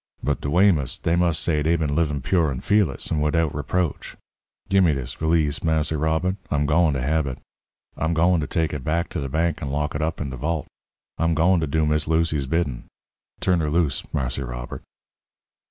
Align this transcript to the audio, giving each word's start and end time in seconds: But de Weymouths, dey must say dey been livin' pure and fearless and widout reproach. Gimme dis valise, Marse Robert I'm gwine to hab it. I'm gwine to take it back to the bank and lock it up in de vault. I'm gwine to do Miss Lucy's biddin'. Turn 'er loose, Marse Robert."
But 0.23 0.41
de 0.41 0.49
Weymouths, 0.49 0.97
dey 0.97 1.15
must 1.15 1.39
say 1.43 1.61
dey 1.61 1.75
been 1.75 1.95
livin' 1.95 2.23
pure 2.23 2.49
and 2.49 2.63
fearless 2.63 3.11
and 3.11 3.21
widout 3.21 3.53
reproach. 3.53 4.17
Gimme 4.67 4.95
dis 4.95 5.13
valise, 5.13 5.63
Marse 5.63 5.91
Robert 5.91 6.37
I'm 6.49 6.65
gwine 6.65 6.93
to 6.93 7.01
hab 7.03 7.27
it. 7.27 7.37
I'm 7.95 8.15
gwine 8.15 8.39
to 8.39 8.47
take 8.47 8.73
it 8.73 8.83
back 8.83 9.09
to 9.09 9.19
the 9.19 9.29
bank 9.29 9.61
and 9.61 9.71
lock 9.71 9.93
it 9.93 10.01
up 10.01 10.19
in 10.19 10.31
de 10.31 10.37
vault. 10.37 10.65
I'm 11.19 11.35
gwine 11.35 11.59
to 11.59 11.67
do 11.67 11.85
Miss 11.85 12.07
Lucy's 12.07 12.47
biddin'. 12.47 12.85
Turn 13.41 13.61
'er 13.61 13.69
loose, 13.69 14.03
Marse 14.11 14.39
Robert." 14.39 14.81